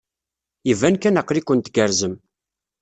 [0.71, 2.13] Iban kan aql-iken tgerrzem.